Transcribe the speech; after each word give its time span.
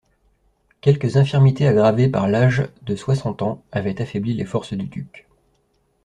Quelques 0.81 1.15
infirmités, 1.17 1.67
aggravées 1.67 2.09
par 2.09 2.27
l'âge 2.27 2.67
de 2.81 2.95
soixante 2.95 3.43
ans, 3.43 3.61
avaient 3.71 4.01
affaibli 4.01 4.33
les 4.33 4.45
forces 4.45 4.73
du 4.73 4.87
duc. 4.87 5.27